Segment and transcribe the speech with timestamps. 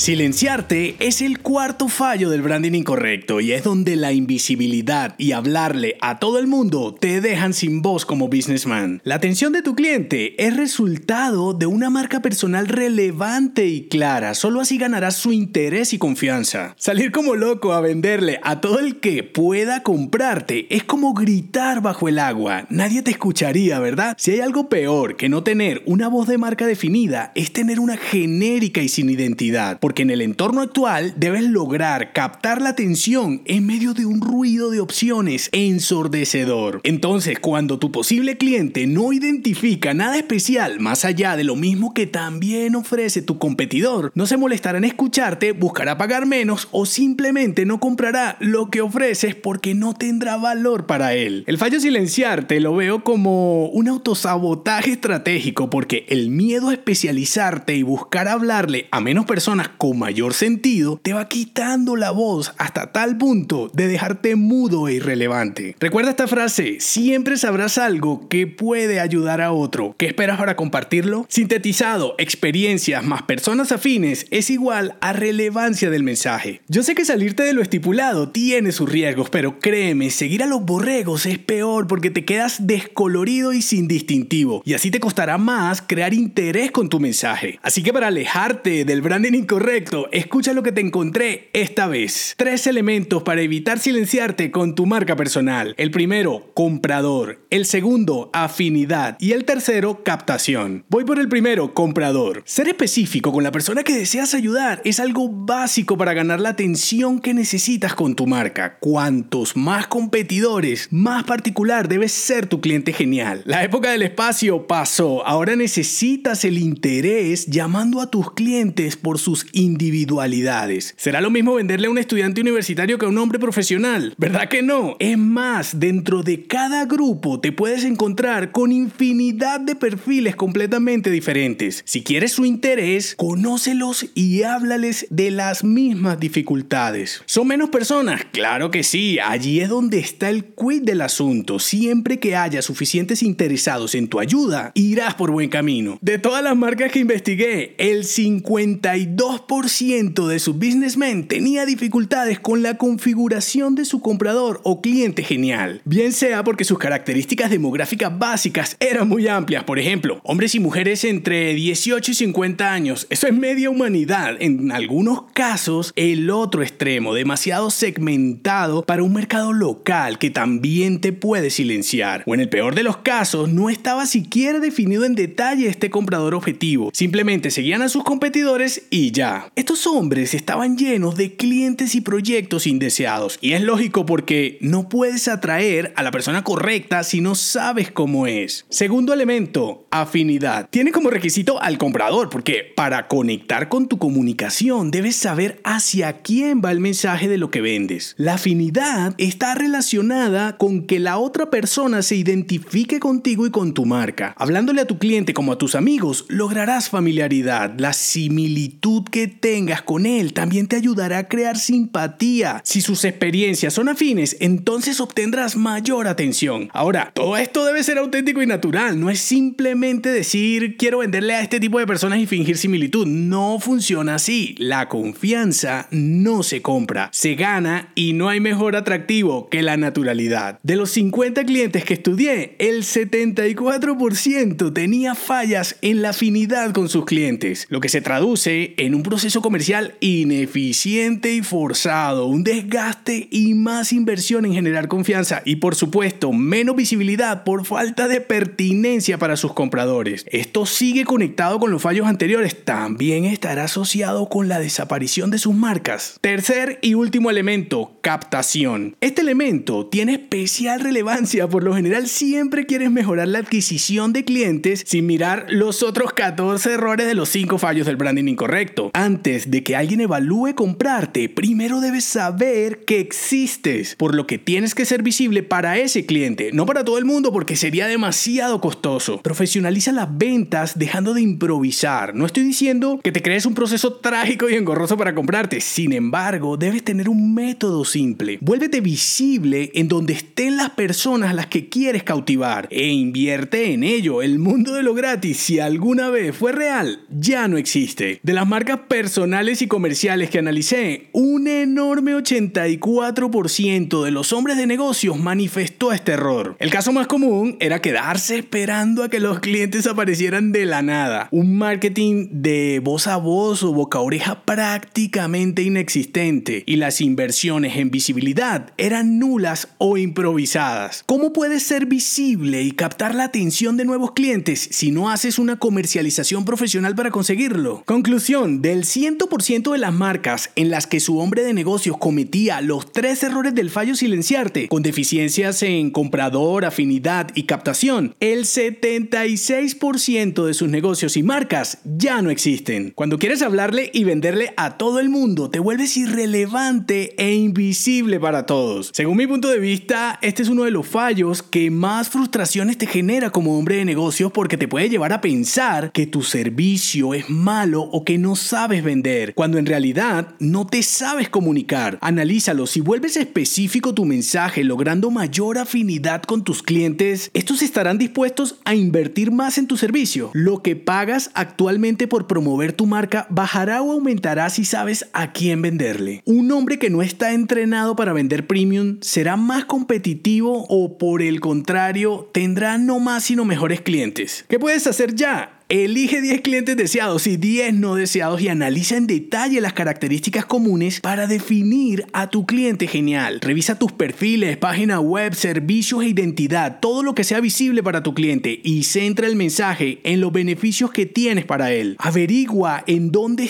[0.00, 5.98] Silenciarte es el cuarto fallo del branding incorrecto y es donde la invisibilidad y hablarle
[6.00, 9.02] a todo el mundo te dejan sin voz como businessman.
[9.04, 14.62] La atención de tu cliente es resultado de una marca personal relevante y clara, solo
[14.62, 16.74] así ganarás su interés y confianza.
[16.78, 22.08] Salir como loco a venderle a todo el que pueda comprarte es como gritar bajo
[22.08, 24.16] el agua, nadie te escucharía, ¿verdad?
[24.18, 27.98] Si hay algo peor que no tener una voz de marca definida es tener una
[27.98, 33.66] genérica y sin identidad porque en el entorno actual debes lograr captar la atención en
[33.66, 36.80] medio de un ruido de opciones ensordecedor.
[36.84, 42.06] Entonces, cuando tu posible cliente no identifica nada especial más allá de lo mismo que
[42.06, 47.80] también ofrece tu competidor, no se molestará en escucharte, buscará pagar menos o simplemente no
[47.80, 51.42] comprará lo que ofreces porque no tendrá valor para él.
[51.48, 57.82] El fallo silenciarte lo veo como un autosabotaje estratégico porque el miedo a especializarte y
[57.82, 63.16] buscar hablarle a menos personas con mayor sentido, te va quitando la voz hasta tal
[63.16, 65.74] punto de dejarte mudo e irrelevante.
[65.80, 69.94] Recuerda esta frase, siempre sabrás algo que puede ayudar a otro.
[69.96, 71.24] ¿Qué esperas para compartirlo?
[71.30, 76.60] Sintetizado, experiencias más personas afines es igual a relevancia del mensaje.
[76.68, 80.62] Yo sé que salirte de lo estipulado tiene sus riesgos, pero créeme, seguir a los
[80.62, 84.60] borregos es peor porque te quedas descolorido y sin distintivo.
[84.66, 87.58] Y así te costará más crear interés con tu mensaje.
[87.62, 92.34] Así que para alejarte del branding incorrecto, Correcto, escucha lo que te encontré esta vez.
[92.36, 95.76] Tres elementos para evitar silenciarte con tu marca personal.
[95.78, 97.46] El primero, comprador.
[97.50, 99.16] El segundo, afinidad.
[99.20, 100.84] Y el tercero, captación.
[100.88, 102.42] Voy por el primero, comprador.
[102.46, 107.20] Ser específico con la persona que deseas ayudar es algo básico para ganar la atención
[107.20, 108.76] que necesitas con tu marca.
[108.80, 113.42] Cuantos más competidores, más particular debes ser tu cliente genial.
[113.44, 115.24] La época del espacio pasó.
[115.24, 120.94] Ahora necesitas el interés llamando a tus clientes por sus individualidades.
[120.96, 124.14] ¿Será lo mismo venderle a un estudiante universitario que a un hombre profesional?
[124.16, 124.96] ¿Verdad que no?
[124.98, 131.82] Es más, dentro de cada grupo te puedes encontrar con infinidad de perfiles completamente diferentes.
[131.84, 137.22] Si quieres su interés, conócelos y háblales de las mismas dificultades.
[137.26, 138.24] ¿Son menos personas?
[138.32, 141.58] Claro que sí, allí es donde está el quid del asunto.
[141.58, 145.98] Siempre que haya suficientes interesados en tu ayuda, irás por buen camino.
[146.00, 152.62] De todas las marcas que investigué, el 52 ciento de sus businessmen tenía dificultades con
[152.62, 158.76] la configuración de su comprador o cliente genial, bien sea porque sus características demográficas básicas
[158.80, 163.34] eran muy amplias, por ejemplo, hombres y mujeres entre 18 y 50 años, eso es
[163.34, 170.30] media humanidad, en algunos casos el otro extremo, demasiado segmentado para un mercado local que
[170.30, 175.04] también te puede silenciar, o en el peor de los casos no estaba siquiera definido
[175.04, 179.29] en detalle este comprador objetivo, simplemente seguían a sus competidores y ya.
[179.56, 183.38] Estos hombres estaban llenos de clientes y proyectos indeseados.
[183.40, 188.26] Y es lógico porque no puedes atraer a la persona correcta si no sabes cómo
[188.26, 188.66] es.
[188.68, 190.68] Segundo elemento, afinidad.
[190.70, 196.60] Tiene como requisito al comprador porque para conectar con tu comunicación debes saber hacia quién
[196.64, 198.14] va el mensaje de lo que vendes.
[198.16, 203.84] La afinidad está relacionada con que la otra persona se identifique contigo y con tu
[203.84, 204.34] marca.
[204.36, 210.06] Hablándole a tu cliente como a tus amigos, lograrás familiaridad, la similitud que tengas con
[210.06, 212.60] él también te ayudará a crear simpatía.
[212.64, 216.68] Si sus experiencias son afines, entonces obtendrás mayor atención.
[216.72, 221.42] Ahora, todo esto debe ser auténtico y natural, no es simplemente decir quiero venderle a
[221.42, 223.06] este tipo de personas y fingir similitud.
[223.06, 224.54] No funciona así.
[224.58, 230.58] La confianza no se compra, se gana y no hay mejor atractivo que la naturalidad.
[230.62, 237.04] De los 50 clientes que estudié, el 74% tenía fallas en la afinidad con sus
[237.04, 243.54] clientes, lo que se traduce en un proceso comercial ineficiente y forzado, un desgaste y
[243.54, 249.36] más inversión en generar confianza y por supuesto menos visibilidad por falta de pertinencia para
[249.36, 250.24] sus compradores.
[250.30, 255.54] Esto sigue conectado con los fallos anteriores, también estará asociado con la desaparición de sus
[255.54, 256.16] marcas.
[256.20, 258.96] Tercer y último elemento, captación.
[259.00, 264.84] Este elemento tiene especial relevancia, por lo general siempre quieres mejorar la adquisición de clientes
[264.86, 269.62] sin mirar los otros 14 errores de los 5 fallos del branding incorrecto Antes de
[269.62, 275.02] que alguien evalúe comprarte, primero debes saber que existes, por lo que tienes que ser
[275.02, 279.22] visible para ese cliente, no para todo el mundo porque sería demasiado costoso.
[279.22, 282.14] Profesionaliza las ventas dejando de improvisar.
[282.14, 286.58] No estoy diciendo que te crees un proceso trágico y engorroso para comprarte, sin embargo,
[286.58, 288.36] debes tener un método simple.
[288.42, 293.82] Vuélvete visible en donde estén las personas a las que quieres cautivar e invierte en
[293.82, 294.20] ello.
[294.20, 298.20] El mundo de lo gratis, si alguna vez fue real, ya no existe.
[298.22, 304.66] De las marcas personales y comerciales que analicé, un enorme 84% de los hombres de
[304.66, 306.56] negocios manifestó este error.
[306.58, 311.28] El caso más común era quedarse esperando a que los clientes aparecieran de la nada.
[311.30, 317.76] Un marketing de voz a voz o boca a oreja prácticamente inexistente y las inversiones
[317.76, 321.04] en visibilidad eran nulas o improvisadas.
[321.06, 325.60] ¿Cómo puedes ser visible y captar la atención de nuevos clientes si no haces una
[325.60, 327.84] comercialización profesional para conseguirlo?
[327.86, 332.92] Conclusión, del 100% de las marcas en las que su hombre de negocios cometía los
[332.92, 340.54] tres errores del fallo silenciarte, con deficiencias en comprador, afinidad y captación, el 76% de
[340.54, 342.92] sus negocios y marcas ya no existen.
[342.94, 348.46] Cuando quieres hablarle y venderle a todo el mundo, te vuelves irrelevante e invisible para
[348.46, 348.90] todos.
[348.92, 352.86] Según mi punto de vista, este es uno de los fallos que más frustraciones te
[352.86, 357.28] genera como hombre de negocios porque te puede llevar a pensar que tu servicio es
[357.28, 361.98] malo o que no sabes vender, cuando en realidad no te sabes comunicar.
[362.00, 368.60] Analízalo, si vuelves específico tu mensaje logrando mayor afinidad con tus clientes, estos estarán dispuestos
[368.64, 370.30] a invertir más en tu servicio.
[370.32, 375.62] Lo que pagas actualmente por promover tu marca bajará o aumentará si sabes a quién
[375.62, 376.22] venderle.
[376.24, 381.40] Un hombre que no está entrenado para vender premium será más competitivo o por el
[381.40, 384.44] contrario tendrá no más sino mejores clientes.
[384.48, 385.59] ¿Qué puedes hacer ya?
[385.70, 390.98] Elige 10 clientes deseados y 10 no deseados y analiza en detalle las características comunes
[390.98, 393.38] para definir a tu cliente genial.
[393.40, 398.14] Revisa tus perfiles, página web, servicios e identidad, todo lo que sea visible para tu
[398.14, 401.94] cliente y centra el mensaje en los beneficios que tienes para él.
[402.00, 403.44] Averigua en dónde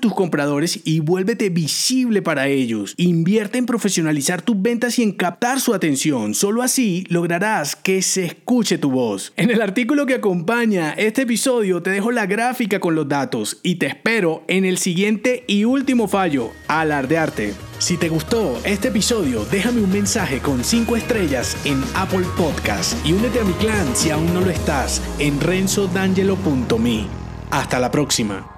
[0.00, 2.94] tus compradores y vuélvete visible para ellos.
[2.96, 6.34] Invierte en profesionalizar tus ventas y en captar su atención.
[6.34, 9.34] Solo así lograrás que se escuche tu voz.
[9.36, 13.74] En el artículo que acompaña este episodio, te dejo la gráfica con los datos y
[13.74, 17.52] te espero en el siguiente y último fallo, alardearte.
[17.78, 23.12] Si te gustó este episodio, déjame un mensaje con 5 estrellas en Apple Podcast y
[23.12, 27.06] únete a mi clan si aún no lo estás en renzodangelo.me.
[27.50, 28.55] Hasta la próxima.